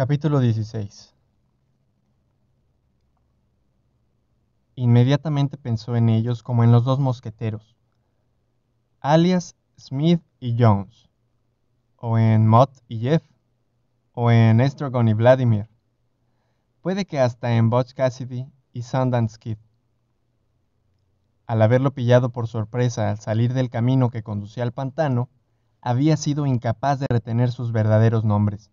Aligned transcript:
Capítulo 0.00 0.40
16 0.40 1.14
Inmediatamente 4.76 5.58
pensó 5.58 5.94
en 5.94 6.08
ellos 6.08 6.42
como 6.42 6.64
en 6.64 6.72
los 6.72 6.84
dos 6.84 6.98
mosqueteros, 6.98 7.76
alias 9.00 9.56
Smith 9.78 10.22
y 10.40 10.56
Jones, 10.58 11.10
o 11.96 12.16
en 12.16 12.46
Mott 12.46 12.70
y 12.88 13.00
Jeff, 13.00 13.22
o 14.14 14.30
en 14.30 14.62
Estragon 14.62 15.06
y 15.06 15.12
Vladimir, 15.12 15.68
puede 16.80 17.04
que 17.04 17.20
hasta 17.20 17.54
en 17.54 17.68
Butch 17.68 17.92
Cassidy 17.92 18.46
y 18.72 18.80
Sundance 18.80 19.36
Kid. 19.38 19.58
Al 21.46 21.60
haberlo 21.60 21.92
pillado 21.92 22.30
por 22.30 22.48
sorpresa 22.48 23.10
al 23.10 23.18
salir 23.18 23.52
del 23.52 23.68
camino 23.68 24.08
que 24.08 24.22
conducía 24.22 24.62
al 24.62 24.72
pantano, 24.72 25.28
había 25.82 26.16
sido 26.16 26.46
incapaz 26.46 27.00
de 27.00 27.06
retener 27.10 27.52
sus 27.52 27.70
verdaderos 27.70 28.24
nombres. 28.24 28.70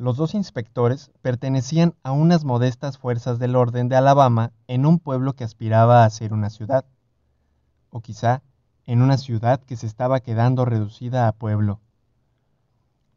Los 0.00 0.16
dos 0.16 0.32
inspectores 0.32 1.10
pertenecían 1.20 1.94
a 2.02 2.12
unas 2.12 2.46
modestas 2.46 2.96
fuerzas 2.96 3.38
del 3.38 3.54
orden 3.54 3.90
de 3.90 3.96
Alabama 3.96 4.50
en 4.66 4.86
un 4.86 4.98
pueblo 4.98 5.34
que 5.34 5.44
aspiraba 5.44 6.06
a 6.06 6.08
ser 6.08 6.32
una 6.32 6.48
ciudad, 6.48 6.86
o 7.90 8.00
quizá 8.00 8.40
en 8.86 9.02
una 9.02 9.18
ciudad 9.18 9.60
que 9.60 9.76
se 9.76 9.86
estaba 9.86 10.20
quedando 10.20 10.64
reducida 10.64 11.28
a 11.28 11.32
pueblo. 11.32 11.80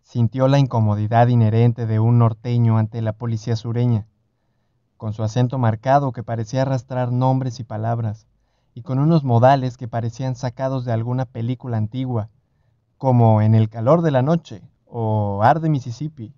Sintió 0.01 0.49
la 0.49 0.59
incomodidad 0.59 1.29
inherente 1.29 1.85
de 1.85 2.01
un 2.01 2.19
norteño 2.19 2.77
ante 2.77 3.01
la 3.01 3.13
policía 3.13 3.55
sureña, 3.55 4.05
con 4.97 5.13
su 5.13 5.23
acento 5.23 5.57
marcado 5.57 6.11
que 6.11 6.21
parecía 6.21 6.63
arrastrar 6.63 7.13
nombres 7.13 7.61
y 7.61 7.63
palabras, 7.63 8.27
y 8.73 8.81
con 8.81 8.99
unos 8.99 9.23
modales 9.23 9.77
que 9.77 9.87
parecían 9.87 10.35
sacados 10.35 10.83
de 10.83 10.91
alguna 10.91 11.23
película 11.23 11.77
antigua, 11.77 12.27
como 12.97 13.41
En 13.41 13.55
el 13.55 13.69
calor 13.69 14.01
de 14.01 14.11
la 14.11 14.21
noche 14.21 14.63
o 14.85 15.43
Arde 15.43 15.69
Mississippi. 15.69 16.33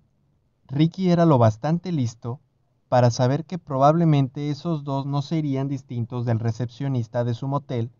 Ricky 0.68 1.10
era 1.10 1.26
lo 1.26 1.38
bastante 1.38 1.92
listo 1.92 2.40
para 2.88 3.10
saber 3.10 3.44
que 3.44 3.58
probablemente 3.58 4.50
esos 4.50 4.84
dos 4.84 5.06
no 5.06 5.22
serían 5.22 5.68
distintos 5.68 6.24
del 6.24 6.40
recepcionista 6.40 7.24
de 7.24 7.34
su 7.34 7.46
motel, 7.46 7.90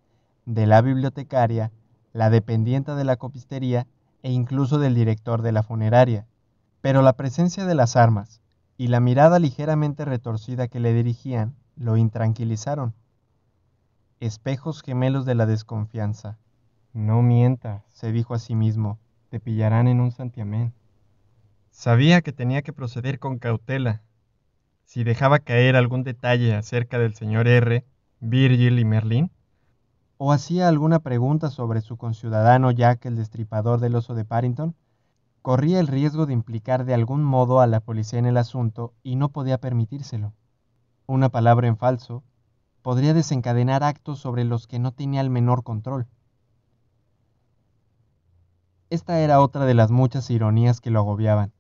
de 0.47 0.67
la 0.67 0.81
bibliotecaria, 0.81 1.73
la 2.13 2.31
dependiente 2.31 2.95
de 2.95 3.05
la 3.05 3.17
copistería 3.17 3.87
e 4.23 4.33
incluso 4.33 4.79
del 4.79 4.95
director 4.95 5.43
de 5.43 5.53
la 5.53 5.63
funeraria. 5.63 6.27
Pero 6.81 7.03
la 7.03 7.13
presencia 7.15 7.67
de 7.67 7.75
las 7.75 7.97
armas 7.97 8.41
y 8.77 8.89
la 8.89 9.01
mirada 9.01 9.39
ligeramente 9.39 10.05
retorcida 10.05 10.69
que 10.69 10.81
le 10.81 10.93
dirigían 10.93 11.55
lo 11.77 11.97
intranquilizaron. 11.97 12.95
Espejos 14.19 14.83
gemelos 14.83 15.25
de 15.25 15.35
la 15.35 15.47
desconfianza. 15.47 16.39
No 16.93 17.23
mienta, 17.23 17.85
se 17.89 18.13
dijo 18.13 18.35
a 18.35 18.39
sí 18.39 18.55
mismo, 18.55 18.99
te 19.29 19.41
pillarán 19.41 19.89
en 19.89 20.01
un 20.01 20.11
santiamén. 20.11 20.73
Sabía 21.79 22.23
que 22.23 22.33
tenía 22.33 22.63
que 22.63 22.73
proceder 22.73 23.19
con 23.19 23.39
cautela. 23.39 24.01
Si 24.85 25.05
dejaba 25.05 25.41
caer 25.41 25.77
algún 25.77 26.05
detalle 26.05 26.55
acerca 26.55 26.99
del 26.99 27.15
señor 27.15 27.47
R, 27.47 27.85
Virgil 28.19 28.79
y 28.79 28.85
Merlín, 28.87 29.31
o 30.17 30.33
hacía 30.33 30.69
alguna 30.69 31.01
pregunta 31.01 31.51
sobre 31.51 31.83
su 31.83 31.99
conciudadano 31.99 32.71
Jack 32.71 33.05
el 33.05 33.17
destripador 33.17 33.79
del 33.79 33.95
oso 33.95 34.15
de 34.15 34.25
Parrington, 34.25 34.75
corría 35.43 35.79
el 35.79 35.87
riesgo 35.87 36.25
de 36.25 36.33
implicar 36.33 36.87
de 36.87 36.95
algún 36.95 37.23
modo 37.23 37.61
a 37.61 37.67
la 37.67 37.81
policía 37.81 38.19
en 38.19 38.27
el 38.27 38.39
asunto 38.39 38.95
y 39.03 39.17
no 39.17 39.29
podía 39.29 39.59
permitírselo. 39.59 40.33
Una 41.05 41.29
palabra 41.29 41.69
en 41.69 41.77
falso 41.77 42.25
podría 42.81 43.13
desencadenar 43.13 43.85
actos 43.85 44.19
sobre 44.19 44.45
los 44.45 44.67
que 44.67 44.79
no 44.79 44.93
tenía 44.93 45.21
el 45.21 45.29
menor 45.29 45.63
control. 45.63 46.07
Esta 48.89 49.21
era 49.21 49.43
otra 49.43 49.67
de 49.67 49.75
las 49.75 49.91
muchas 49.91 50.31
ironías 50.31 50.81
que 50.81 50.91
lo 50.91 51.01
agobiaban. 51.01 51.53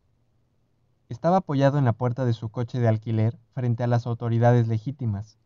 Estaba 1.09 1.37
apoyado 1.37 1.79
en 1.79 1.85
la 1.85 1.93
puerta 1.93 2.25
de 2.25 2.33
su 2.33 2.49
coche 2.49 2.81
de 2.81 2.89
alquiler 2.89 3.39
frente 3.55 3.85
a 3.85 3.87
las 3.87 4.09
autoridades 4.09 4.67
legítimas, 4.67 5.39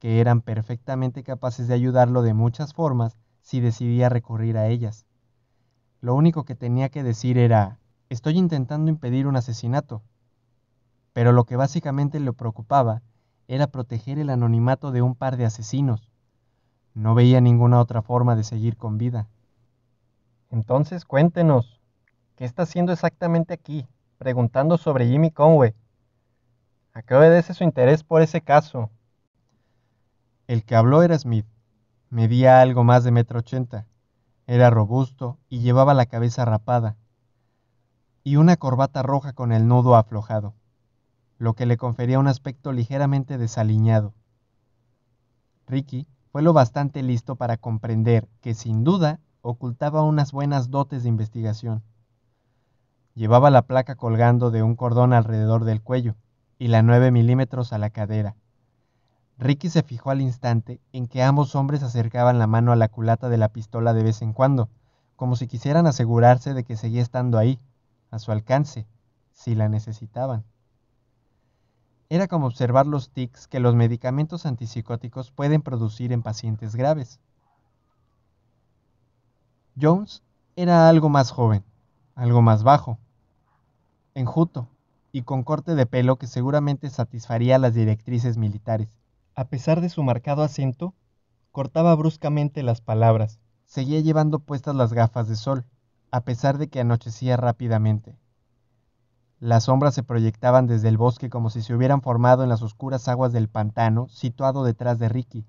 que 0.00 0.20
eran 0.20 0.40
perfectamente 0.40 1.22
capaces 1.22 1.68
de 1.68 1.74
ayudarlo 1.74 2.22
de 2.22 2.34
muchas 2.34 2.74
formas 2.74 3.16
si 3.40 3.60
decidía 3.60 4.08
recurrir 4.08 4.58
a 4.58 4.66
ellas. 4.66 5.06
Lo 6.00 6.16
único 6.16 6.44
que 6.44 6.56
tenía 6.56 6.88
que 6.88 7.04
decir 7.04 7.38
era, 7.38 7.78
estoy 8.08 8.38
intentando 8.38 8.90
impedir 8.90 9.28
un 9.28 9.36
asesinato. 9.36 10.02
Pero 11.12 11.30
lo 11.30 11.44
que 11.44 11.54
básicamente 11.54 12.18
le 12.18 12.32
preocupaba 12.32 13.02
era 13.46 13.68
proteger 13.68 14.18
el 14.18 14.30
anonimato 14.30 14.90
de 14.90 15.00
un 15.00 15.14
par 15.14 15.36
de 15.36 15.44
asesinos. 15.44 16.10
No 16.92 17.14
veía 17.14 17.40
ninguna 17.40 17.80
otra 17.80 18.02
forma 18.02 18.34
de 18.34 18.42
seguir 18.42 18.76
con 18.76 18.98
vida. 18.98 19.28
Entonces 20.50 21.04
cuéntenos, 21.04 21.80
¿qué 22.34 22.44
está 22.44 22.64
haciendo 22.64 22.92
exactamente 22.92 23.54
aquí? 23.54 23.86
Preguntando 24.24 24.78
sobre 24.78 25.06
Jimmy 25.06 25.30
Conway. 25.30 25.74
¿A 26.94 27.02
qué 27.02 27.14
obedece 27.14 27.52
su 27.52 27.62
interés 27.62 28.02
por 28.02 28.22
ese 28.22 28.40
caso? 28.40 28.88
El 30.46 30.64
que 30.64 30.74
habló 30.74 31.02
era 31.02 31.18
Smith. 31.18 31.44
Medía 32.08 32.62
algo 32.62 32.84
más 32.84 33.04
de 33.04 33.10
metro 33.10 33.40
ochenta. 33.40 33.86
Era 34.46 34.70
robusto 34.70 35.36
y 35.50 35.58
llevaba 35.58 35.92
la 35.92 36.06
cabeza 36.06 36.46
rapada. 36.46 36.96
Y 38.22 38.36
una 38.36 38.56
corbata 38.56 39.02
roja 39.02 39.34
con 39.34 39.52
el 39.52 39.68
nudo 39.68 39.94
aflojado, 39.94 40.54
lo 41.36 41.52
que 41.52 41.66
le 41.66 41.76
confería 41.76 42.18
un 42.18 42.26
aspecto 42.26 42.72
ligeramente 42.72 43.36
desaliñado. 43.36 44.14
Ricky 45.66 46.06
fue 46.32 46.40
lo 46.40 46.54
bastante 46.54 47.02
listo 47.02 47.36
para 47.36 47.58
comprender 47.58 48.26
que 48.40 48.54
sin 48.54 48.84
duda 48.84 49.20
ocultaba 49.42 50.02
unas 50.02 50.32
buenas 50.32 50.70
dotes 50.70 51.02
de 51.02 51.10
investigación. 51.10 51.82
Llevaba 53.14 53.50
la 53.50 53.62
placa 53.62 53.94
colgando 53.94 54.50
de 54.50 54.64
un 54.64 54.74
cordón 54.74 55.12
alrededor 55.12 55.64
del 55.64 55.80
cuello 55.80 56.16
y 56.58 56.68
la 56.68 56.82
9 56.82 57.12
milímetros 57.12 57.72
a 57.72 57.78
la 57.78 57.90
cadera. 57.90 58.34
Ricky 59.38 59.70
se 59.70 59.82
fijó 59.82 60.10
al 60.10 60.20
instante 60.20 60.80
en 60.92 61.06
que 61.06 61.22
ambos 61.22 61.54
hombres 61.54 61.82
acercaban 61.82 62.40
la 62.40 62.48
mano 62.48 62.72
a 62.72 62.76
la 62.76 62.88
culata 62.88 63.28
de 63.28 63.38
la 63.38 63.48
pistola 63.48 63.92
de 63.92 64.02
vez 64.02 64.20
en 64.22 64.32
cuando, 64.32 64.68
como 65.16 65.36
si 65.36 65.46
quisieran 65.46 65.86
asegurarse 65.86 66.54
de 66.54 66.64
que 66.64 66.76
seguía 66.76 67.02
estando 67.02 67.38
ahí, 67.38 67.60
a 68.10 68.18
su 68.18 68.32
alcance, 68.32 68.86
si 69.32 69.54
la 69.54 69.68
necesitaban. 69.68 70.44
Era 72.08 72.28
como 72.28 72.46
observar 72.46 72.86
los 72.86 73.10
tics 73.10 73.48
que 73.48 73.60
los 73.60 73.74
medicamentos 73.74 74.44
antipsicóticos 74.44 75.30
pueden 75.30 75.62
producir 75.62 76.12
en 76.12 76.22
pacientes 76.22 76.76
graves. 76.76 77.20
Jones 79.80 80.22
era 80.54 80.88
algo 80.88 81.08
más 81.08 81.30
joven, 81.30 81.64
algo 82.14 82.42
más 82.42 82.62
bajo, 82.62 82.98
enjuto 84.14 84.68
y 85.12 85.22
con 85.22 85.42
corte 85.42 85.74
de 85.74 85.86
pelo 85.86 86.16
que 86.16 86.26
seguramente 86.26 86.90
satisfaría 86.90 87.56
a 87.56 87.58
las 87.58 87.74
directrices 87.74 88.36
militares. 88.36 88.88
A 89.34 89.44
pesar 89.44 89.80
de 89.80 89.88
su 89.88 90.02
marcado 90.02 90.42
acento, 90.42 90.94
cortaba 91.52 91.94
bruscamente 91.94 92.62
las 92.62 92.80
palabras. 92.80 93.38
Seguía 93.64 94.00
llevando 94.00 94.40
puestas 94.40 94.74
las 94.74 94.92
gafas 94.92 95.28
de 95.28 95.36
sol, 95.36 95.64
a 96.10 96.22
pesar 96.22 96.58
de 96.58 96.68
que 96.68 96.80
anochecía 96.80 97.36
rápidamente. 97.36 98.16
Las 99.40 99.64
sombras 99.64 99.94
se 99.94 100.02
proyectaban 100.02 100.66
desde 100.66 100.88
el 100.88 100.96
bosque 100.96 101.28
como 101.28 101.50
si 101.50 101.60
se 101.62 101.74
hubieran 101.74 102.02
formado 102.02 102.42
en 102.42 102.48
las 102.48 102.62
oscuras 102.62 103.08
aguas 103.08 103.32
del 103.32 103.48
pantano 103.48 104.08
situado 104.08 104.64
detrás 104.64 104.98
de 104.98 105.08
Ricky. 105.08 105.44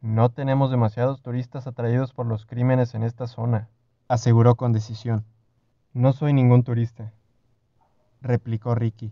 No 0.00 0.30
tenemos 0.30 0.70
demasiados 0.70 1.22
turistas 1.22 1.66
atraídos 1.66 2.12
por 2.12 2.26
los 2.26 2.46
crímenes 2.46 2.94
en 2.94 3.02
esta 3.02 3.26
zona, 3.26 3.68
aseguró 4.06 4.54
con 4.54 4.72
decisión. 4.72 5.24
No 5.94 6.12
soy 6.12 6.34
ningún 6.34 6.64
turista, 6.64 7.12
replicó 8.20 8.74
Ricky. 8.74 9.10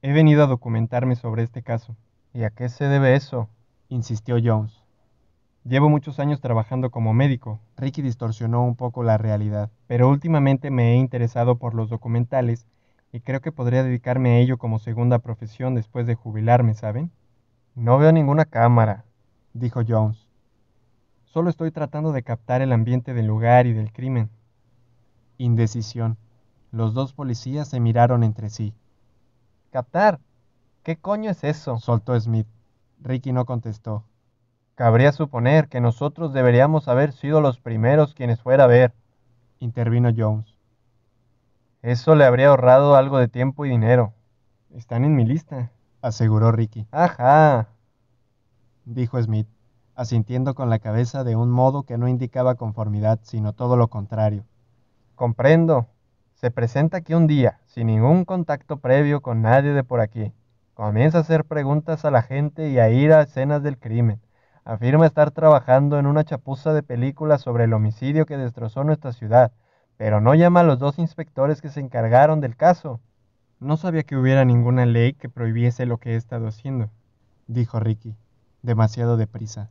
He 0.00 0.12
venido 0.12 0.42
a 0.42 0.46
documentarme 0.46 1.14
sobre 1.14 1.42
este 1.42 1.62
caso. 1.62 1.94
¿Y 2.32 2.44
a 2.44 2.50
qué 2.50 2.70
se 2.70 2.86
debe 2.86 3.14
eso? 3.14 3.50
insistió 3.90 4.36
Jones. 4.42 4.82
Llevo 5.62 5.90
muchos 5.90 6.18
años 6.20 6.40
trabajando 6.40 6.90
como 6.90 7.12
médico. 7.12 7.60
Ricky 7.76 8.00
distorsionó 8.00 8.64
un 8.64 8.76
poco 8.76 9.02
la 9.02 9.18
realidad, 9.18 9.70
pero 9.86 10.08
últimamente 10.08 10.70
me 10.70 10.92
he 10.92 10.96
interesado 10.96 11.58
por 11.58 11.74
los 11.74 11.90
documentales 11.90 12.66
y 13.12 13.20
creo 13.20 13.40
que 13.40 13.52
podría 13.52 13.82
dedicarme 13.82 14.30
a 14.30 14.38
ello 14.38 14.56
como 14.56 14.78
segunda 14.78 15.18
profesión 15.18 15.74
después 15.74 16.06
de 16.06 16.14
jubilarme, 16.14 16.74
¿saben? 16.74 17.10
No 17.74 17.98
veo 17.98 18.10
ninguna 18.10 18.46
cámara, 18.46 19.04
dijo 19.52 19.82
Jones. 19.86 20.28
Solo 21.26 21.50
estoy 21.50 21.70
tratando 21.70 22.12
de 22.12 22.22
captar 22.22 22.62
el 22.62 22.72
ambiente 22.72 23.12
del 23.12 23.26
lugar 23.26 23.66
y 23.66 23.74
del 23.74 23.92
crimen. 23.92 24.30
Indecisión. 25.38 26.16
Los 26.70 26.94
dos 26.94 27.12
policías 27.12 27.68
se 27.68 27.80
miraron 27.80 28.22
entre 28.24 28.50
sí. 28.50 28.74
Captar. 29.70 30.20
¿Qué 30.82 30.96
coño 30.96 31.30
es 31.30 31.44
eso? 31.44 31.78
soltó 31.78 32.18
Smith. 32.18 32.46
Ricky 33.00 33.32
no 33.32 33.44
contestó. 33.44 34.04
Cabría 34.74 35.12
suponer 35.12 35.68
que 35.68 35.80
nosotros 35.80 36.32
deberíamos 36.32 36.88
haber 36.88 37.12
sido 37.12 37.40
los 37.40 37.60
primeros 37.60 38.14
quienes 38.14 38.40
fuera 38.40 38.64
a 38.64 38.66
ver, 38.66 38.92
intervino 39.60 40.10
Jones. 40.16 40.56
Eso 41.82 42.14
le 42.14 42.24
habría 42.24 42.48
ahorrado 42.48 42.96
algo 42.96 43.18
de 43.18 43.28
tiempo 43.28 43.64
y 43.64 43.68
dinero. 43.70 44.14
Están 44.74 45.04
en 45.04 45.14
mi 45.14 45.24
lista, 45.24 45.70
aseguró 46.02 46.50
Ricky. 46.50 46.88
Ajá, 46.90 47.68
dijo 48.84 49.22
Smith, 49.22 49.46
asintiendo 49.94 50.54
con 50.54 50.70
la 50.70 50.80
cabeza 50.80 51.22
de 51.22 51.36
un 51.36 51.50
modo 51.50 51.84
que 51.84 51.96
no 51.96 52.08
indicaba 52.08 52.56
conformidad, 52.56 53.20
sino 53.22 53.52
todo 53.52 53.76
lo 53.76 53.88
contrario. 53.88 54.44
Comprendo. 55.14 55.86
se 56.34 56.50
presenta 56.50 56.96
aquí 56.96 57.14
un 57.14 57.28
día, 57.28 57.60
sin 57.66 57.86
ningún 57.86 58.24
contacto 58.24 58.78
previo 58.78 59.22
con 59.22 59.42
nadie 59.42 59.72
de 59.72 59.84
por 59.84 60.00
aquí. 60.00 60.32
Comienza 60.74 61.18
a 61.18 61.20
hacer 61.20 61.44
preguntas 61.44 62.04
a 62.04 62.10
la 62.10 62.22
gente 62.22 62.68
y 62.68 62.80
a 62.80 62.90
ir 62.90 63.12
a 63.12 63.22
escenas 63.22 63.62
del 63.62 63.78
crimen. 63.78 64.20
Afirma 64.64 65.06
estar 65.06 65.30
trabajando 65.30 66.00
en 66.00 66.06
una 66.06 66.24
chapuza 66.24 66.72
de 66.72 66.82
película 66.82 67.38
sobre 67.38 67.64
el 67.64 67.72
homicidio 67.74 68.26
que 68.26 68.36
destrozó 68.36 68.82
nuestra 68.82 69.12
ciudad, 69.12 69.52
pero 69.96 70.20
no 70.20 70.34
llama 70.34 70.60
a 70.60 70.64
los 70.64 70.80
dos 70.80 70.98
inspectores 70.98 71.62
que 71.62 71.68
se 71.68 71.78
encargaron 71.78 72.40
del 72.40 72.56
caso. 72.56 72.98
No 73.60 73.76
sabía 73.76 74.02
que 74.02 74.16
hubiera 74.16 74.44
ninguna 74.44 74.84
ley 74.84 75.12
que 75.12 75.28
prohibiese 75.28 75.86
lo 75.86 75.98
que 75.98 76.14
he 76.14 76.16
estado 76.16 76.48
haciendo, 76.48 76.90
dijo 77.46 77.78
Ricky, 77.78 78.16
demasiado 78.62 79.16
deprisa. 79.16 79.70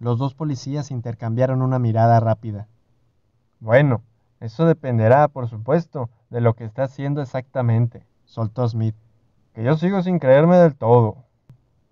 Los 0.00 0.18
dos 0.18 0.34
policías 0.34 0.90
intercambiaron 0.90 1.62
una 1.62 1.78
mirada 1.78 2.18
rápida. 2.18 2.66
Bueno, 3.60 4.02
eso 4.44 4.66
dependerá, 4.66 5.28
por 5.28 5.48
supuesto, 5.48 6.10
de 6.28 6.42
lo 6.42 6.54
que 6.54 6.64
está 6.64 6.82
haciendo 6.82 7.22
exactamente, 7.22 8.06
soltó 8.26 8.68
Smith. 8.68 8.94
Que 9.54 9.64
yo 9.64 9.76
sigo 9.76 10.02
sin 10.02 10.18
creerme 10.18 10.58
del 10.58 10.74
todo, 10.74 11.24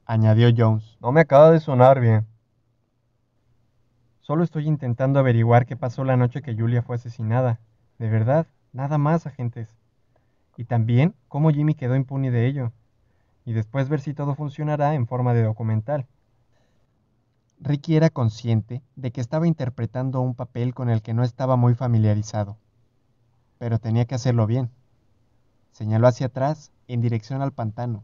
añadió 0.05 0.51
Jones. 0.55 0.99
No 1.01 1.13
me 1.13 1.23
acaba 1.23 1.51
de 1.51 1.61
sonar 1.61 1.99
bien. 1.99 2.27
Solo 4.21 4.45
estoy 4.45 4.69
intentando 4.69 5.19
averiguar 5.19 5.65
qué 5.65 5.77
pasó 5.77 6.05
la 6.05 6.19
noche 6.19 6.43
que 6.43 6.55
Julia 6.55 6.83
fue 6.83 6.97
asesinada. 6.97 7.59
De 7.99 8.11
verdad, 8.11 8.47
nada 8.73 8.99
más, 8.99 9.27
agentes. 9.27 9.75
Y 10.59 10.65
también 10.65 11.15
cómo 11.29 11.51
Jimmy 11.51 11.75
quedó 11.75 11.97
impune 11.97 12.31
de 12.31 12.47
ello. 12.47 12.73
Y 13.47 13.55
después 13.55 13.89
ver 13.89 14.01
si 14.01 14.13
todo 14.13 14.35
funcionará 14.35 14.95
en 14.95 15.07
forma 15.07 15.33
de 15.33 15.43
documental. 15.43 16.07
Ricky 17.65 17.95
era 17.95 18.11
consciente 18.11 18.83
de 18.97 19.13
que 19.13 19.21
estaba 19.21 19.47
interpretando 19.47 20.21
un 20.21 20.35
papel 20.35 20.75
con 20.75 20.91
el 20.91 21.01
que 21.01 21.15
no 21.15 21.23
estaba 21.23 21.55
muy 21.55 21.77
familiarizado, 21.77 22.57
pero 23.59 23.79
tenía 23.79 24.05
que 24.05 24.17
hacerlo 24.17 24.49
bien. 24.49 24.69
Señaló 25.71 26.09
hacia 26.09 26.27
atrás, 26.27 26.73
en 26.89 27.01
dirección 27.01 27.41
al 27.41 27.53
pantano. 27.53 28.03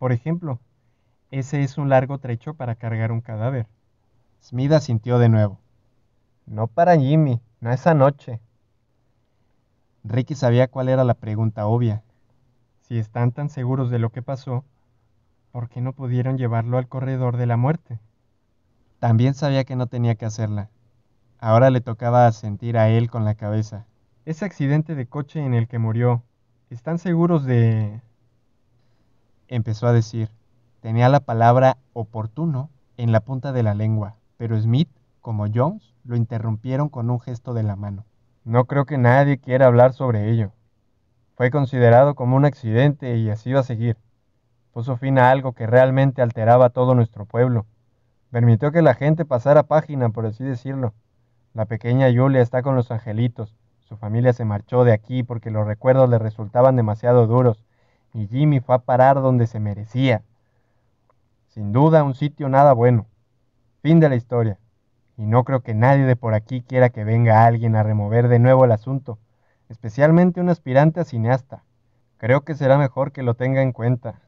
Por 0.00 0.10
ejemplo, 0.10 0.58
ese 1.30 1.62
es 1.62 1.78
un 1.78 1.88
largo 1.88 2.18
trecho 2.18 2.54
para 2.54 2.74
cargar 2.74 3.12
un 3.12 3.20
cadáver. 3.20 3.68
Smith 4.42 4.72
asintió 4.72 5.20
de 5.20 5.28
nuevo. 5.28 5.60
No 6.44 6.66
para 6.66 6.98
Jimmy, 6.98 7.40
no 7.60 7.70
esa 7.70 7.94
noche. 7.94 8.40
Ricky 10.02 10.34
sabía 10.34 10.66
cuál 10.66 10.88
era 10.88 11.04
la 11.04 11.14
pregunta 11.14 11.68
obvia. 11.68 12.02
Si 12.82 12.98
están 12.98 13.30
tan 13.30 13.50
seguros 13.50 13.88
de 13.90 14.00
lo 14.00 14.10
que 14.10 14.20
pasó, 14.20 14.64
¿por 15.52 15.68
qué 15.68 15.80
no 15.80 15.92
pudieron 15.92 16.38
llevarlo 16.38 16.76
al 16.76 16.88
corredor 16.88 17.36
de 17.36 17.46
la 17.46 17.56
muerte? 17.56 18.00
También 18.98 19.34
sabía 19.34 19.64
que 19.64 19.76
no 19.76 19.86
tenía 19.86 20.14
que 20.14 20.24
hacerla. 20.24 20.70
Ahora 21.38 21.70
le 21.70 21.80
tocaba 21.80 22.30
sentir 22.32 22.78
a 22.78 22.88
él 22.88 23.10
con 23.10 23.24
la 23.24 23.34
cabeza. 23.34 23.86
Ese 24.24 24.44
accidente 24.46 24.94
de 24.94 25.06
coche 25.06 25.44
en 25.44 25.52
el 25.52 25.68
que 25.68 25.78
murió, 25.78 26.22
¿están 26.70 26.98
seguros 26.98 27.44
de...? 27.44 28.00
Empezó 29.48 29.86
a 29.86 29.92
decir. 29.92 30.30
Tenía 30.80 31.10
la 31.10 31.20
palabra 31.20 31.76
oportuno 31.92 32.70
en 32.96 33.12
la 33.12 33.20
punta 33.20 33.52
de 33.52 33.62
la 33.62 33.74
lengua, 33.74 34.16
pero 34.38 34.58
Smith, 34.58 34.88
como 35.20 35.46
Jones, 35.54 35.94
lo 36.04 36.16
interrumpieron 36.16 36.88
con 36.88 37.10
un 37.10 37.20
gesto 37.20 37.52
de 37.52 37.62
la 37.62 37.76
mano. 37.76 38.06
No 38.44 38.64
creo 38.64 38.86
que 38.86 38.96
nadie 38.96 39.38
quiera 39.38 39.66
hablar 39.66 39.92
sobre 39.92 40.30
ello. 40.30 40.52
Fue 41.34 41.50
considerado 41.50 42.14
como 42.14 42.36
un 42.36 42.44
accidente 42.44 43.16
y 43.16 43.28
así 43.28 43.52
va 43.52 43.60
a 43.60 43.64
seguir. 43.64 43.98
Puso 44.72 44.96
fin 44.96 45.18
a 45.18 45.30
algo 45.30 45.52
que 45.52 45.66
realmente 45.66 46.22
alteraba 46.22 46.66
a 46.66 46.70
todo 46.70 46.94
nuestro 46.94 47.26
pueblo 47.26 47.66
Permitió 48.34 48.72
que 48.72 48.82
la 48.82 48.94
gente 48.94 49.24
pasara 49.24 49.62
página, 49.62 50.08
por 50.08 50.26
así 50.26 50.42
decirlo. 50.42 50.92
La 51.52 51.66
pequeña 51.66 52.12
Julia 52.12 52.42
está 52.42 52.62
con 52.62 52.74
los 52.74 52.90
angelitos. 52.90 53.54
Su 53.78 53.96
familia 53.96 54.32
se 54.32 54.44
marchó 54.44 54.82
de 54.82 54.92
aquí 54.92 55.22
porque 55.22 55.52
los 55.52 55.64
recuerdos 55.64 56.10
le 56.10 56.18
resultaban 56.18 56.74
demasiado 56.74 57.28
duros. 57.28 57.64
Y 58.12 58.26
Jimmy 58.26 58.58
fue 58.58 58.74
a 58.74 58.78
parar 58.78 59.22
donde 59.22 59.46
se 59.46 59.60
merecía. 59.60 60.22
Sin 61.46 61.70
duda, 61.70 62.02
un 62.02 62.14
sitio 62.14 62.48
nada 62.48 62.72
bueno. 62.72 63.06
Fin 63.82 64.00
de 64.00 64.08
la 64.08 64.16
historia. 64.16 64.58
Y 65.16 65.26
no 65.26 65.44
creo 65.44 65.60
que 65.60 65.74
nadie 65.74 66.02
de 66.02 66.16
por 66.16 66.34
aquí 66.34 66.60
quiera 66.60 66.90
que 66.90 67.04
venga 67.04 67.46
alguien 67.46 67.76
a 67.76 67.84
remover 67.84 68.26
de 68.26 68.40
nuevo 68.40 68.64
el 68.64 68.72
asunto, 68.72 69.20
especialmente 69.68 70.40
un 70.40 70.48
aspirante 70.48 70.98
a 70.98 71.04
cineasta. 71.04 71.62
Creo 72.16 72.40
que 72.40 72.56
será 72.56 72.78
mejor 72.78 73.12
que 73.12 73.22
lo 73.22 73.34
tenga 73.34 73.62
en 73.62 73.70
cuenta. 73.70 74.22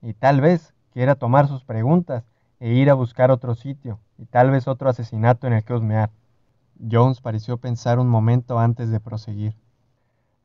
Y 0.00 0.14
tal 0.14 0.40
vez 0.40 0.72
quiera 0.94 1.14
tomar 1.14 1.46
sus 1.46 1.62
preguntas 1.62 2.24
e 2.60 2.72
ir 2.72 2.90
a 2.90 2.94
buscar 2.94 3.30
otro 3.30 3.54
sitio 3.54 3.98
y 4.18 4.26
tal 4.26 4.50
vez 4.50 4.68
otro 4.68 4.88
asesinato 4.88 5.46
en 5.46 5.52
el 5.52 5.64
que 5.64 5.74
husmear. 5.74 6.10
Jones 6.90 7.20
pareció 7.20 7.58
pensar 7.58 7.98
un 7.98 8.08
momento 8.08 8.58
antes 8.58 8.90
de 8.90 9.00
proseguir. 9.00 9.54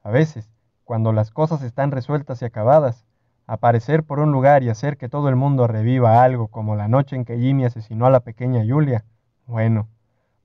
A 0.03 0.11
veces, 0.11 0.49
cuando 0.83 1.13
las 1.13 1.31
cosas 1.31 1.61
están 1.61 1.91
resueltas 1.91 2.41
y 2.41 2.45
acabadas, 2.45 3.05
aparecer 3.47 4.03
por 4.03 4.19
un 4.19 4.31
lugar 4.31 4.63
y 4.63 4.69
hacer 4.69 4.97
que 4.97 5.09
todo 5.09 5.29
el 5.29 5.35
mundo 5.35 5.67
reviva 5.67 6.23
algo 6.23 6.47
como 6.47 6.75
la 6.75 6.87
noche 6.87 7.15
en 7.15 7.25
que 7.25 7.37
Jimmy 7.37 7.65
asesinó 7.65 8.05
a 8.05 8.09
la 8.09 8.21
pequeña 8.21 8.63
Julia, 8.67 9.03
bueno, 9.45 9.87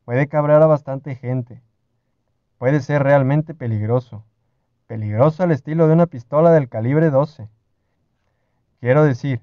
puede 0.04 0.26
cabrar 0.28 0.62
a 0.62 0.66
bastante 0.66 1.14
gente. 1.14 1.62
Puede 2.58 2.80
ser 2.80 3.02
realmente 3.02 3.54
peligroso. 3.54 4.24
Peligroso 4.86 5.42
al 5.42 5.52
estilo 5.52 5.86
de 5.86 5.94
una 5.94 6.06
pistola 6.06 6.50
del 6.50 6.68
calibre 6.68 7.10
12. 7.10 7.48
Quiero 8.80 9.04
decir, 9.04 9.40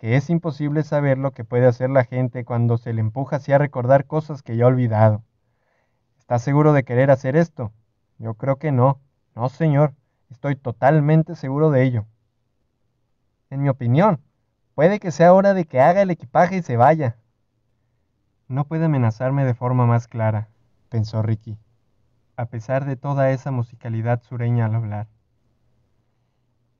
que 0.00 0.16
es 0.16 0.30
imposible 0.30 0.82
saber 0.82 1.18
lo 1.18 1.32
que 1.32 1.44
puede 1.44 1.66
hacer 1.66 1.90
la 1.90 2.04
gente 2.04 2.46
cuando 2.46 2.78
se 2.78 2.94
le 2.94 3.02
empuja 3.02 3.36
hacia 3.36 3.58
recordar 3.58 4.06
cosas 4.06 4.42
que 4.42 4.56
ya 4.56 4.64
ha 4.64 4.68
olvidado. 4.68 5.22
¿Estás 6.18 6.40
seguro 6.40 6.72
de 6.72 6.84
querer 6.84 7.10
hacer 7.10 7.36
esto? 7.36 7.70
Yo 8.16 8.32
creo 8.32 8.56
que 8.56 8.72
no. 8.72 8.98
No, 9.36 9.50
señor. 9.50 9.92
Estoy 10.30 10.56
totalmente 10.56 11.34
seguro 11.36 11.70
de 11.70 11.82
ello. 11.82 12.06
En 13.50 13.60
mi 13.60 13.68
opinión, 13.68 14.22
puede 14.74 15.00
que 15.00 15.10
sea 15.10 15.34
hora 15.34 15.52
de 15.52 15.66
que 15.66 15.82
haga 15.82 16.00
el 16.00 16.10
equipaje 16.10 16.56
y 16.56 16.62
se 16.62 16.78
vaya. 16.78 17.18
No 18.48 18.64
puede 18.64 18.86
amenazarme 18.86 19.44
de 19.44 19.52
forma 19.52 19.84
más 19.84 20.08
clara, 20.08 20.48
pensó 20.88 21.20
Ricky, 21.20 21.58
a 22.36 22.46
pesar 22.46 22.86
de 22.86 22.96
toda 22.96 23.32
esa 23.32 23.50
musicalidad 23.50 24.22
sureña 24.22 24.64
al 24.64 24.76
hablar. 24.76 25.08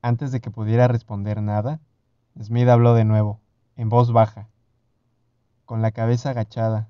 Antes 0.01 0.31
de 0.31 0.39
que 0.41 0.49
pudiera 0.49 0.87
responder 0.87 1.39
nada, 1.43 1.79
Smith 2.39 2.67
habló 2.67 2.93
de 2.93 3.05
nuevo, 3.05 3.39
en 3.75 3.89
voz 3.89 4.11
baja, 4.13 4.47
con 5.65 5.81
la 5.81 5.91
cabeza 5.91 6.31
agachada, 6.31 6.87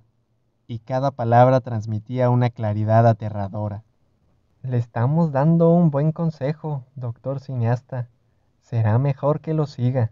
y 0.68 0.80
cada 0.80 1.12
palabra 1.12 1.62
transmitía 1.62 2.30
una 2.30 2.50
claridad 2.50 3.08
aterradora. 3.08 3.84
Le 4.64 4.78
estamos 4.78 5.32
dando 5.32 5.70
un 5.70 5.90
buen 5.90 6.12
consejo, 6.12 6.86
doctor 6.96 7.40
cineasta. 7.40 8.10
Será 8.62 8.98
mejor 9.00 9.42
que 9.42 9.54
lo 9.54 9.66
siga. 9.66 10.12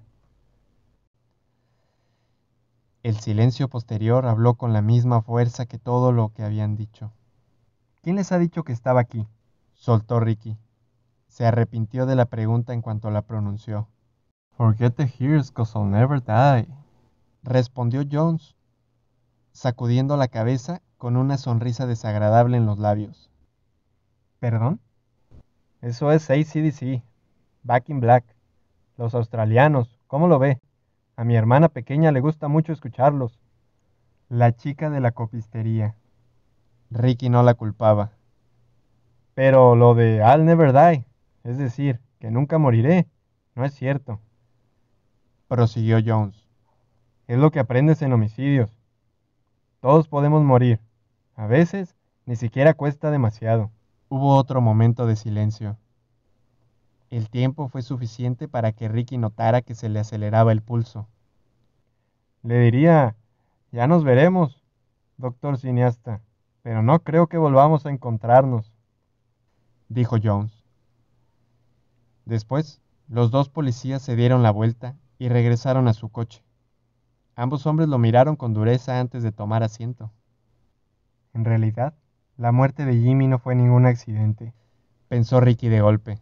El 3.04 3.18
silencio 3.18 3.70
posterior 3.70 4.26
habló 4.26 4.56
con 4.56 4.74
la 4.74 4.82
misma 4.82 5.22
fuerza 5.22 5.66
que 5.66 5.78
todo 5.78 6.12
lo 6.12 6.34
que 6.34 6.44
habían 6.44 6.76
dicho. 6.76 7.14
¿Quién 8.02 8.18
les 8.18 8.32
ha 8.32 8.40
dicho 8.40 8.64
que 8.64 8.74
estaba 8.74 9.00
aquí? 9.00 9.28
soltó 9.74 10.20
Ricky. 10.20 10.58
Se 11.28 11.46
arrepintió 11.46 12.06
de 12.06 12.16
la 12.16 12.26
pregunta 12.26 12.74
en 12.74 12.82
cuanto 12.82 13.12
la 13.12 13.22
pronunció. 13.22 13.88
Forget 14.60 14.98
the 14.98 15.06
hears, 15.06 15.52
cause 15.52 15.74
I'll 15.74 15.86
never 15.86 16.20
die. 16.20 16.68
Respondió 17.44 18.04
Jones, 18.04 18.58
sacudiendo 19.54 20.18
la 20.18 20.28
cabeza 20.28 20.82
con 20.98 21.16
una 21.16 21.38
sonrisa 21.38 21.88
desagradable 21.88 22.58
en 22.58 22.66
los 22.66 22.78
labios. 22.78 23.32
¿Perdón? 24.42 24.82
Eso 25.80 26.12
es 26.12 26.30
ACDC, 26.30 27.02
Back 27.64 27.88
in 27.88 28.02
Black. 28.02 28.26
Los 28.98 29.16
australianos, 29.16 29.98
¿cómo 30.08 30.28
lo 30.28 30.40
ve? 30.40 30.60
A 31.16 31.24
mi 31.24 31.38
hermana 31.38 31.70
pequeña 31.70 32.12
le 32.12 32.20
gusta 32.20 32.50
mucho 32.50 32.74
escucharlos. 32.74 33.40
La 34.28 34.52
chica 34.52 34.90
de 34.90 35.00
la 35.00 35.12
copistería. 35.12 35.96
Ricky 36.92 37.30
no 37.30 37.44
la 37.44 37.54
culpaba. 37.54 38.12
Pero 39.36 39.78
lo 39.78 39.96
de 39.96 40.18
I'll 40.18 40.44
never 40.44 40.74
die, 40.74 41.06
es 41.46 41.58
decir, 41.58 42.02
que 42.20 42.30
nunca 42.30 42.58
moriré, 42.58 43.08
no 43.56 43.64
es 43.64 43.74
cierto 43.74 44.20
prosiguió 45.50 45.98
Jones. 46.06 46.48
Es 47.28 47.40
lo 47.40 47.52
que 47.52 47.60
aprendes 47.60 48.02
en 48.04 48.14
homicidios. 48.14 48.70
Todos 49.82 50.08
podemos 50.08 50.44
morir. 50.44 50.80
A 51.36 51.48
veces 51.48 51.96
ni 52.26 52.36
siquiera 52.36 52.76
cuesta 52.76 53.10
demasiado. 53.10 53.72
Hubo 54.10 54.36
otro 54.36 54.62
momento 54.62 55.08
de 55.08 55.16
silencio. 55.16 55.76
El 57.10 57.30
tiempo 57.30 57.68
fue 57.68 57.82
suficiente 57.82 58.48
para 58.48 58.72
que 58.72 58.88
Ricky 58.88 59.18
notara 59.18 59.64
que 59.64 59.74
se 59.74 59.90
le 59.90 60.00
aceleraba 60.00 60.52
el 60.52 60.62
pulso. 60.62 61.08
Le 62.44 62.60
diría, 62.60 63.16
ya 63.72 63.88
nos 63.88 64.04
veremos, 64.04 64.64
doctor 65.18 65.58
cineasta, 65.58 66.22
pero 66.62 66.84
no 66.84 67.00
creo 67.00 67.26
que 67.26 67.38
volvamos 67.40 67.88
a 67.88 67.90
encontrarnos, 67.90 68.72
dijo 69.88 70.18
Jones. 70.22 70.64
Después, 72.26 72.82
los 73.08 73.32
dos 73.32 73.50
policías 73.50 74.04
se 74.04 74.16
dieron 74.16 74.44
la 74.44 74.52
vuelta 74.52 74.96
y 75.20 75.28
regresaron 75.28 75.88
a 75.88 75.94
su 75.94 76.10
coche. 76.10 76.44
Ambos 77.36 77.68
hombres 77.68 77.90
lo 77.90 78.00
miraron 78.00 78.38
con 78.38 78.54
dureza 78.54 79.00
antes 79.00 79.22
de 79.22 79.32
tomar 79.32 79.62
asiento. 79.64 80.12
En 81.34 81.46
realidad, 81.46 81.94
La 82.38 82.54
muerte 82.54 82.86
de 82.86 82.94
Jimmy 82.94 83.28
no 83.28 83.38
fue 83.38 83.54
ningún 83.54 83.86
accidente, 83.86 84.54
pensó 85.10 85.42
Ricky 85.42 85.68
de 85.68 85.82
golpe. 85.82 86.20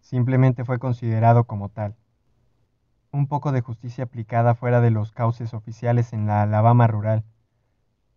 Simplemente 0.00 0.64
fue 0.64 0.80
considerado 0.80 1.44
como 1.44 1.68
tal. 1.68 1.94
Un 3.12 3.28
poco 3.28 3.52
de 3.52 3.60
justicia 3.60 4.04
aplicada 4.04 4.56
fuera 4.56 4.80
de 4.80 4.90
los 4.90 5.12
cauces 5.12 5.54
oficiales 5.54 6.12
en 6.12 6.26
la 6.26 6.42
Alabama 6.42 6.88
rural. 6.88 7.22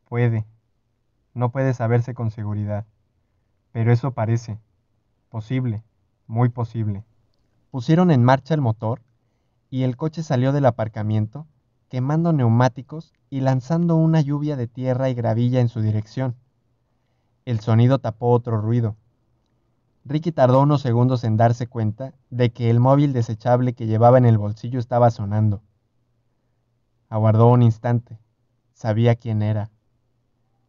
Puede, 0.05 0.47
no 1.35 1.51
puede 1.51 1.75
saberse 1.75 2.15
con 2.15 2.31
seguridad, 2.31 2.87
pero 3.71 3.91
eso 3.91 4.13
parece 4.13 4.59
posible, 5.29 5.83
muy 6.25 6.49
posible. 6.49 7.03
Pusieron 7.69 8.09
en 8.09 8.23
marcha 8.23 8.55
el 8.55 8.61
motor 8.61 9.01
y 9.69 9.83
el 9.83 9.97
coche 9.97 10.23
salió 10.23 10.51
del 10.51 10.65
aparcamiento, 10.65 11.47
quemando 11.89 12.33
neumáticos 12.33 13.13
y 13.29 13.41
lanzando 13.41 13.95
una 13.95 14.21
lluvia 14.21 14.55
de 14.55 14.67
tierra 14.67 15.09
y 15.09 15.13
gravilla 15.13 15.59
en 15.59 15.69
su 15.69 15.81
dirección. 15.81 16.35
El 17.45 17.59
sonido 17.59 17.99
tapó 17.99 18.31
otro 18.31 18.59
ruido. 18.59 18.95
Ricky 20.05 20.31
tardó 20.31 20.61
unos 20.61 20.81
segundos 20.81 21.23
en 21.23 21.37
darse 21.37 21.67
cuenta 21.67 22.13
de 22.29 22.51
que 22.51 22.69
el 22.69 22.79
móvil 22.79 23.13
desechable 23.13 23.73
que 23.73 23.87
llevaba 23.87 24.17
en 24.17 24.25
el 24.25 24.37
bolsillo 24.37 24.79
estaba 24.79 25.11
sonando. 25.11 25.61
Aguardó 27.09 27.47
un 27.47 27.61
instante. 27.61 28.17
Sabía 28.73 29.15
quién 29.15 29.41
era. 29.41 29.69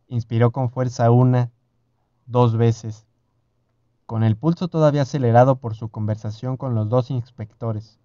Inspiró 0.09 0.50
con 0.50 0.71
fuerza 0.71 1.11
una, 1.11 1.50
dos 2.26 2.57
veces, 2.57 3.07
con 4.07 4.25
el 4.25 4.37
pulso 4.37 4.69
todavía 4.69 5.02
acelerado 5.02 5.57
por 5.57 5.75
su 5.75 5.88
conversación 5.88 6.57
con 6.57 6.75
los 6.75 6.88
dos 6.88 7.11
inspectores. 7.11 7.99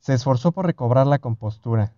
Se 0.00 0.14
esforzó 0.14 0.52
por 0.52 0.66
recobrar 0.66 1.06
la 1.06 1.18
compostura. 1.18 1.94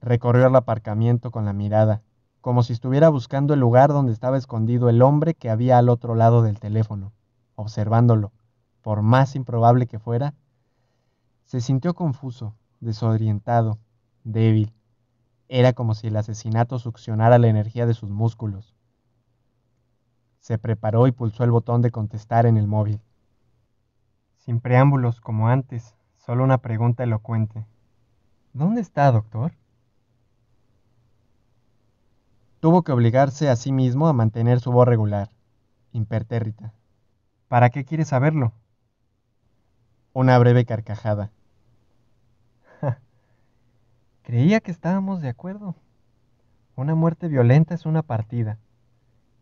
Recorrió 0.00 0.46
el 0.46 0.56
aparcamiento 0.56 1.30
con 1.30 1.44
la 1.44 1.52
mirada 1.52 2.02
como 2.40 2.62
si 2.62 2.72
estuviera 2.72 3.08
buscando 3.08 3.54
el 3.54 3.60
lugar 3.60 3.90
donde 3.90 4.12
estaba 4.12 4.38
escondido 4.38 4.88
el 4.88 5.02
hombre 5.02 5.34
que 5.34 5.50
había 5.50 5.78
al 5.78 5.88
otro 5.88 6.14
lado 6.14 6.42
del 6.42 6.58
teléfono, 6.58 7.12
observándolo, 7.54 8.32
por 8.80 9.02
más 9.02 9.36
improbable 9.36 9.86
que 9.86 9.98
fuera, 9.98 10.34
se 11.44 11.60
sintió 11.60 11.94
confuso, 11.94 12.54
desorientado, 12.80 13.78
débil. 14.24 14.72
Era 15.48 15.72
como 15.72 15.94
si 15.94 16.06
el 16.06 16.16
asesinato 16.16 16.78
succionara 16.78 17.38
la 17.38 17.48
energía 17.48 17.84
de 17.84 17.94
sus 17.94 18.08
músculos. 18.08 18.74
Se 20.38 20.56
preparó 20.56 21.06
y 21.06 21.12
pulsó 21.12 21.44
el 21.44 21.50
botón 21.50 21.82
de 21.82 21.90
contestar 21.90 22.46
en 22.46 22.56
el 22.56 22.66
móvil. 22.66 23.00
Sin 24.38 24.60
preámbulos 24.60 25.20
como 25.20 25.48
antes, 25.48 25.94
solo 26.20 26.44
una 26.44 26.58
pregunta 26.58 27.02
elocuente. 27.02 27.66
¿Dónde 28.52 28.80
está, 28.80 29.10
doctor? 29.10 29.52
Tuvo 32.60 32.82
que 32.82 32.92
obligarse 32.92 33.48
a 33.48 33.56
sí 33.56 33.72
mismo 33.72 34.06
a 34.06 34.12
mantener 34.12 34.60
su 34.60 34.70
voz 34.70 34.86
regular, 34.86 35.30
impertérrita. 35.92 36.72
¿Para 37.48 37.70
qué 37.70 37.84
quiere 37.84 38.04
saberlo? 38.04 38.52
Una 40.12 40.38
breve 40.38 40.64
carcajada. 40.64 41.30
Creía 44.22 44.60
que 44.60 44.70
estábamos 44.70 45.20
de 45.22 45.30
acuerdo. 45.30 45.74
Una 46.76 46.94
muerte 46.94 47.28
violenta 47.28 47.74
es 47.74 47.86
una 47.86 48.02
partida, 48.02 48.58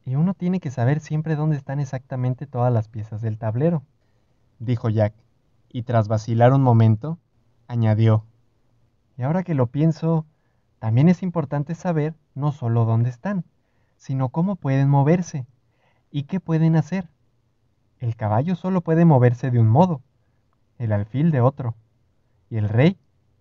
y 0.05 0.17
uno 0.17 0.33
tiene 0.33 0.59
que 0.59 0.71
saber 0.71 1.01
siempre 1.01 1.37
dónde 1.37 1.57
están 1.57 1.81
exactamente 1.81 2.47
todas 2.47 2.73
las 2.73 2.89
piezas 2.89 3.21
del 3.21 3.37
tablero, 3.37 3.83
dijo 4.59 4.89
Jack, 4.89 5.13
y 5.71 5.83
tras 5.83 6.09
vacilar 6.09 6.53
un 6.53 6.63
momento, 6.63 7.19
añadió, 7.67 8.25
y 9.19 9.23
ahora 9.23 9.43
que 9.43 9.55
lo 9.55 9.67
pienso, 9.67 10.27
también 10.79 11.09
es 11.09 11.23
importante 11.23 11.75
saber 11.75 12.15
no 12.35 12.53
solo 12.53 12.85
dónde 12.85 13.11
están, 13.11 13.45
sino 13.97 14.29
cómo 14.29 14.55
pueden 14.55 14.89
moverse 14.89 15.47
y 16.11 16.23
qué 16.23 16.39
pueden 16.39 16.77
hacer. 16.77 17.09
El 17.99 18.15
caballo 18.15 18.55
solo 18.55 18.81
puede 18.81 19.05
moverse 19.05 19.51
de 19.51 19.59
un 19.59 19.69
modo, 19.69 20.03
el 20.79 20.93
alfil 20.93 21.33
de 21.33 21.41
otro, 21.41 21.75
y 22.49 22.57
el 22.57 22.69
rey, 22.69 22.97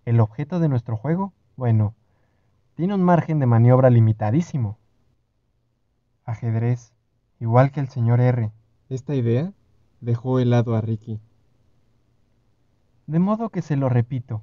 el 0.05 0.19
objeto 0.19 0.59
de 0.59 0.67
nuestro 0.67 0.97
juego, 0.97 1.31
bueno, 1.55 1.93
tiene 2.75 2.95
un 2.95 3.03
margen 3.03 3.39
de 3.39 3.45
maniobra 3.45 3.91
limitadísimo. 3.91 4.77
Ajedrez, 6.25 6.91
igual 7.39 7.71
que 7.71 7.79
el 7.79 7.87
señor 7.87 8.19
R. 8.19 8.51
Esta 8.89 9.13
idea 9.13 9.53
dejó 10.01 10.39
helado 10.39 10.75
a 10.75 10.81
Ricky. 10.81 11.19
De 13.07 13.19
modo 13.19 13.49
que 13.49 13.61
se 13.61 13.77
lo 13.77 13.87
repito. 13.87 14.41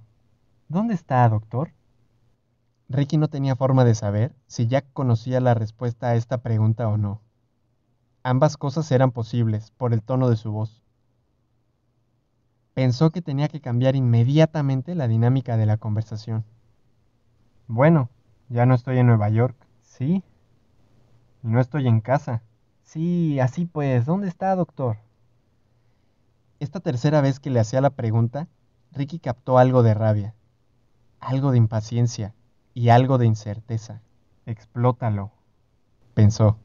¿Dónde 0.68 0.94
está, 0.94 1.28
doctor? 1.28 1.72
Ricky 2.88 3.18
no 3.18 3.28
tenía 3.28 3.56
forma 3.56 3.84
de 3.84 3.94
saber 3.94 4.34
si 4.46 4.66
Jack 4.66 4.86
conocía 4.94 5.38
la 5.42 5.52
respuesta 5.52 6.08
a 6.08 6.14
esta 6.14 6.38
pregunta 6.38 6.88
o 6.88 6.96
no. 6.96 7.20
Ambas 8.22 8.56
cosas 8.56 8.90
eran 8.90 9.10
posibles 9.10 9.70
por 9.72 9.92
el 9.92 10.02
tono 10.02 10.30
de 10.30 10.36
su 10.36 10.50
voz. 10.50 10.82
Pensó 12.72 13.10
que 13.10 13.20
tenía 13.20 13.48
que 13.48 13.60
cambiar 13.60 13.96
inmediatamente 13.96 14.94
la 14.94 15.08
dinámica 15.08 15.58
de 15.58 15.66
la 15.66 15.76
conversación. 15.76 16.44
Bueno, 17.68 18.08
ya 18.48 18.64
no 18.64 18.74
estoy 18.74 18.96
en 18.96 19.06
Nueva 19.08 19.28
York, 19.28 19.56
¿sí? 19.82 20.22
Y 21.42 21.48
no 21.48 21.60
estoy 21.60 21.86
en 21.86 22.00
casa. 22.00 22.42
Sí, 22.82 23.38
así 23.40 23.66
pues, 23.66 24.06
¿dónde 24.06 24.28
está, 24.28 24.56
doctor? 24.56 24.96
Esta 26.60 26.80
tercera 26.80 27.20
vez 27.20 27.40
que 27.40 27.50
le 27.50 27.60
hacía 27.60 27.82
la 27.82 27.90
pregunta, 27.90 28.48
Ricky 28.94 29.18
captó 29.18 29.58
algo 29.58 29.82
de 29.82 29.92
rabia, 29.92 30.34
algo 31.18 31.50
de 31.50 31.58
impaciencia, 31.58 32.34
y 32.74 32.88
algo 32.88 33.18
de 33.18 33.26
incerteza. 33.26 34.02
Explótalo, 34.46 35.30
pensó. 36.12 36.58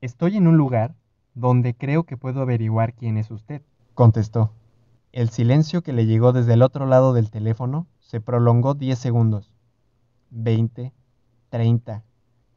Estoy 0.00 0.36
en 0.36 0.46
un 0.46 0.56
lugar 0.56 0.94
donde 1.34 1.74
creo 1.74 2.04
que 2.04 2.16
puedo 2.16 2.42
averiguar 2.42 2.94
quién 2.94 3.16
es 3.16 3.30
usted, 3.30 3.62
contestó. 3.94 4.52
El 5.12 5.30
silencio 5.30 5.82
que 5.82 5.92
le 5.92 6.06
llegó 6.06 6.32
desde 6.32 6.54
el 6.54 6.62
otro 6.62 6.86
lado 6.86 7.12
del 7.12 7.30
teléfono 7.30 7.86
se 8.00 8.20
prolongó 8.20 8.74
diez 8.74 8.98
segundos. 8.98 9.52
Veinte, 10.30 10.92
treinta, 11.48 12.04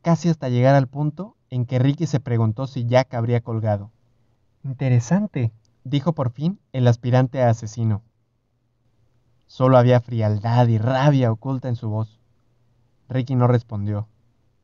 casi 0.01 0.29
hasta 0.29 0.49
llegar 0.49 0.75
al 0.75 0.87
punto 0.87 1.37
en 1.49 1.65
que 1.65 1.79
Ricky 1.79 2.07
se 2.07 2.19
preguntó 2.19 2.67
si 2.67 2.85
Jack 2.85 3.13
habría 3.13 3.41
colgado. 3.41 3.91
Interesante, 4.63 5.51
dijo 5.83 6.13
por 6.13 6.31
fin 6.31 6.59
el 6.73 6.87
aspirante 6.87 7.41
a 7.41 7.49
asesino. 7.49 8.03
Solo 9.47 9.77
había 9.77 10.01
frialdad 10.01 10.67
y 10.67 10.77
rabia 10.77 11.31
oculta 11.31 11.69
en 11.69 11.77
su 11.77 11.89
voz. 11.89 12.19
Ricky 13.07 13.35
no 13.35 13.47
respondió. 13.47 14.07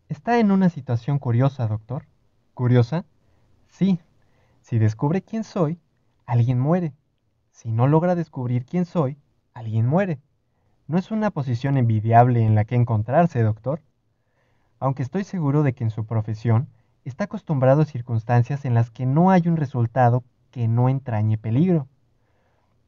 Está 0.09 0.39
en 0.39 0.51
una 0.51 0.69
situación 0.69 1.19
curiosa, 1.19 1.67
doctor. 1.67 2.05
¿Curiosa? 2.53 3.05
Sí. 3.69 3.99
Si 4.61 4.77
descubre 4.77 5.21
quién 5.21 5.45
soy, 5.45 5.79
alguien 6.25 6.59
muere. 6.59 6.93
Si 7.51 7.71
no 7.71 7.87
logra 7.87 8.13
descubrir 8.13 8.65
quién 8.65 8.85
soy, 8.85 9.17
alguien 9.53 9.87
muere. 9.87 10.19
No 10.87 10.97
es 10.97 11.11
una 11.11 11.31
posición 11.31 11.77
envidiable 11.77 12.43
en 12.45 12.53
la 12.53 12.65
que 12.65 12.75
encontrarse, 12.75 13.41
doctor. 13.41 13.81
Aunque 14.79 15.01
estoy 15.01 15.23
seguro 15.23 15.63
de 15.63 15.73
que 15.73 15.85
en 15.85 15.91
su 15.91 16.05
profesión 16.05 16.67
está 17.05 17.23
acostumbrado 17.23 17.83
a 17.83 17.85
circunstancias 17.85 18.65
en 18.65 18.73
las 18.73 18.91
que 18.91 19.05
no 19.05 19.31
hay 19.31 19.47
un 19.47 19.55
resultado 19.55 20.23
que 20.51 20.67
no 20.67 20.89
entrañe 20.89 21.37
peligro. 21.37 21.87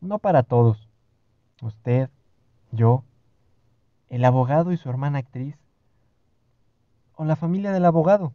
No 0.01 0.19
para 0.19 0.43
todos, 0.43 0.84
usted, 1.61 2.09
yo, 2.71 3.03
el 4.09 4.25
abogado 4.25 4.71
y 4.71 4.77
su 4.77 4.89
hermana 4.89 5.19
actriz, 5.19 5.57
o 7.15 7.25
la 7.25 7.35
familia 7.35 7.71
del 7.71 7.85
abogado, 7.85 8.33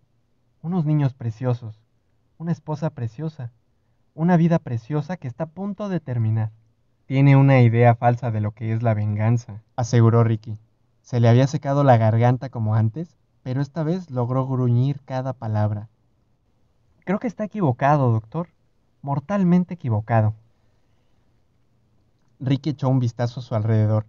unos 0.63 0.85
niños 0.85 1.15
preciosos, 1.15 1.79
una 2.39 2.53
esposa 2.53 2.91
preciosa, 2.91 3.53
una 4.15 4.37
vida 4.37 4.59
preciosa 4.59 5.17
que 5.17 5.29
está 5.29 5.45
a 5.45 5.51
punto 5.51 5.89
de 5.89 6.01
terminar. 6.01 6.51
Tiene 7.07 7.37
una 7.37 7.61
idea 7.61 7.95
falsa 7.95 8.31
de 8.31 8.41
lo 8.41 8.53
que 8.53 8.73
es 8.73 8.83
la 8.83 8.95
venganza, 8.95 9.63
aseguró 9.77 10.25
Ricky. 10.25 10.59
Se 11.03 11.21
le 11.21 11.29
había 11.29 11.47
secado 11.47 11.85
la 11.85 11.97
garganta 11.97 12.49
como 12.49 12.75
antes, 12.75 13.17
pero 13.43 13.61
esta 13.61 13.83
vez 13.83 14.11
logró 14.11 14.47
gruñir 14.47 15.01
cada 15.05 15.33
palabra. 15.33 15.89
Creo 17.05 17.19
que 17.19 17.27
está 17.27 17.45
equivocado, 17.45 18.13
doctor, 18.13 18.49
mortalmente 19.03 19.75
equivocado. 19.75 20.35
Ricky 22.43 22.71
echó 22.71 22.89
un 22.89 23.01
vistazo 23.01 23.41
a 23.41 23.43
su 23.43 23.55
alrededor, 23.55 24.07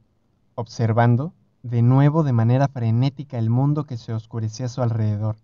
observando 0.55 1.33
de 1.63 1.81
nuevo 1.81 2.23
de 2.23 2.31
manera 2.31 2.69
frenética 2.69 3.37
el 3.37 3.49
mundo 3.49 3.83
que 3.83 3.97
se 3.97 4.13
oscurecía 4.13 4.67
a 4.67 4.69
su 4.69 4.81
alrededor. 4.81 5.35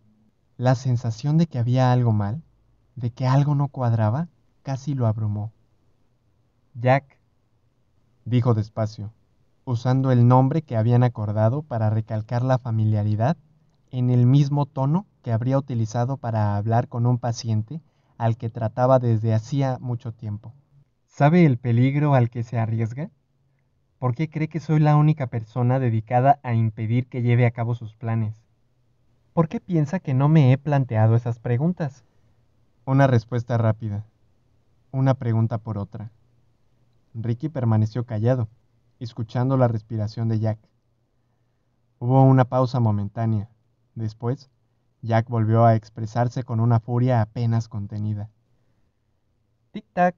La 0.56 0.74
sensación 0.74 1.38
de 1.38 1.48
que 1.48 1.60
había 1.60 1.92
algo 1.92 2.14
mal, 2.14 2.42
de 2.96 3.12
que 3.12 3.28
algo 3.28 3.56
no 3.56 3.68
cuadraba, 3.68 4.30
casi 4.64 4.96
lo 4.96 5.06
abrumó. 5.06 5.52
Jack, 6.76 7.20
dijo 8.24 8.54
despacio, 8.54 9.12
usando 9.66 10.12
el 10.12 10.26
nombre 10.26 10.62
que 10.62 10.78
habían 10.78 11.04
acordado 11.04 11.64
para 11.64 11.90
recalcar 11.90 12.42
la 12.42 12.58
familiaridad 12.58 13.36
en 13.92 14.10
el 14.10 14.26
mismo 14.26 14.66
tono 14.66 15.06
que 15.24 15.34
habría 15.34 15.58
utilizado 15.58 16.16
para 16.16 16.56
hablar 16.56 16.88
con 16.88 17.06
un 17.06 17.18
paciente 17.18 17.82
al 18.18 18.38
que 18.38 18.50
trataba 18.50 18.98
desde 19.00 19.34
hacía 19.34 19.78
mucho 19.82 20.14
tiempo. 20.14 20.54
¿Sabe 21.18 21.48
el 21.48 21.58
peligro 21.58 22.14
al 22.14 22.30
que 22.30 22.44
se 22.44 22.60
arriesga? 22.60 23.10
¿Por 23.98 24.14
qué 24.14 24.30
cree 24.30 24.50
que 24.50 24.60
soy 24.60 24.80
la 24.80 24.96
única 24.96 25.26
persona 25.26 25.80
dedicada 25.80 26.40
a 26.44 26.54
impedir 26.54 27.08
que 27.08 27.24
lleve 27.24 27.48
a 27.48 27.50
cabo 27.50 27.74
sus 27.74 27.96
planes? 27.96 28.40
¿Por 29.34 29.48
qué 29.50 29.60
piensa 29.60 30.00
que 30.00 30.14
no 30.14 30.30
me 30.30 30.52
he 30.52 30.60
planteado 30.60 31.16
esas 31.16 31.40
preguntas? 31.40 32.04
Una 32.86 33.08
respuesta 33.08 33.58
rápida. 33.58 34.06
Una 34.92 35.16
pregunta 35.16 35.58
por 35.58 35.80
otra. 35.80 36.12
Ricky 37.16 37.50
permaneció 37.50 38.06
callado, 38.06 38.48
escuchando 39.00 39.58
la 39.58 39.68
respiración 39.68 40.30
de 40.30 40.38
Jack. 40.38 40.60
Hubo 41.98 42.22
una 42.22 42.46
pausa 42.46 42.80
momentánea. 42.80 43.50
Después, 43.96 44.52
Jack 45.02 45.28
volvió 45.30 45.66
a 45.66 45.74
expresarse 45.74 46.44
con 46.44 46.60
una 46.60 46.80
furia 46.80 47.24
apenas 47.24 47.70
contenida. 47.70 48.30
Tic-tac. 49.72 50.14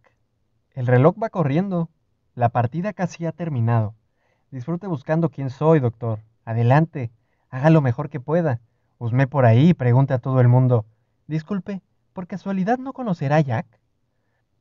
El 0.80 0.88
reloj 0.88 1.18
va 1.22 1.30
corriendo. 1.30 1.90
La 2.36 2.48
partida 2.48 2.94
casi 2.94 3.26
ha 3.26 3.34
terminado. 3.34 3.96
Disfrute 4.50 4.88
buscando 4.88 5.28
quién 5.28 5.50
soy, 5.50 5.82
doctor. 5.82 6.20
Adelante. 6.46 7.12
Haga 7.50 7.70
lo 7.70 7.82
mejor 7.82 8.10
que 8.10 8.22
pueda. 8.22 8.62
Usme 8.98 9.28
por 9.28 9.46
ahí 9.46 9.72
y 9.72 9.74
pregunte 9.74 10.14
a 10.14 10.20
todo 10.20 10.40
el 10.40 10.48
mundo. 10.48 10.86
Disculpe, 11.28 11.82
¿por 12.14 12.28
casualidad 12.28 12.78
no 12.78 12.94
conocerá 12.94 13.36
a 13.36 13.42
Jack? 13.42 13.82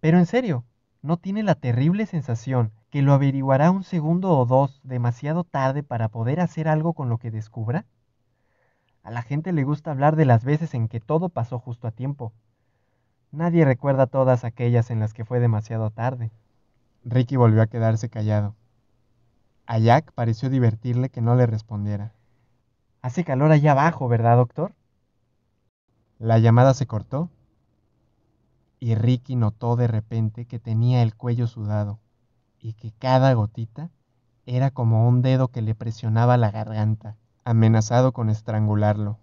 Pero 0.01 0.19
en 0.19 0.27
serio, 0.27 0.65
¿no 1.03 1.19
tiene 1.19 1.45
la 1.45 1.55
terrible 1.55 2.05
sensación 2.05 2.73
que 2.91 3.01
lo 3.01 3.13
averiguará 3.13 3.71
un 3.71 3.85
segundo 3.85 4.37
o 4.37 4.45
dos 4.45 4.81
demasiado 4.83 5.45
tarde 5.45 5.85
para 5.85 6.09
poder 6.09 6.41
hacer 6.41 6.67
algo 6.67 6.95
con 6.95 7.09
lo 7.09 7.19
que 7.19 7.31
descubra? 7.31 7.87
A 9.05 9.13
la 9.13 9.23
gente 9.23 9.53
le 9.53 9.63
gusta 9.63 9.93
hablar 9.93 10.17
de 10.17 10.25
las 10.25 10.45
veces 10.45 10.75
en 10.75 10.89
que 10.89 10.99
todo 10.99 11.29
pasó 11.29 11.61
justo 11.61 11.87
a 11.87 11.93
tiempo. 11.93 12.33
Nadie 13.31 13.65
recuerda 13.65 14.07
todas 14.07 14.45
aquellas 14.45 14.91
en 14.91 15.01
las 15.01 15.13
que 15.13 15.25
fue 15.25 15.39
demasiado 15.41 15.91
tarde. 15.91 16.31
Ricky 17.05 17.37
volvió 17.37 17.63
a 17.63 17.67
quedarse 17.67 18.09
callado. 18.09 18.55
A 19.67 19.79
Jack 19.79 20.13
pareció 20.13 20.49
divertirle 20.49 21.11
que 21.11 21.21
no 21.21 21.35
le 21.35 21.47
respondiera. 21.47 22.13
Hace 23.03 23.25
calor 23.25 23.53
allá 23.53 23.73
abajo, 23.73 24.09
¿verdad, 24.09 24.37
doctor? 24.37 24.75
La 26.19 26.39
llamada 26.39 26.75
se 26.75 26.87
cortó 26.87 27.31
y 28.81 28.95
Ricky 28.95 29.37
notó 29.37 29.77
de 29.77 29.89
repente 29.89 30.47
que 30.47 30.59
tenía 30.59 31.03
el 31.03 31.15
cuello 31.15 31.47
sudado 31.47 31.99
y 32.61 32.73
que 32.75 32.93
cada 32.99 33.33
gotita 33.35 33.91
era 34.47 34.71
como 34.71 35.07
un 35.09 35.21
dedo 35.21 35.49
que 35.49 35.63
le 35.63 35.75
presionaba 35.75 36.37
la 36.37 36.51
garganta, 36.51 37.17
amenazado 37.45 38.13
con 38.13 38.31
estrangularlo. 38.31 39.19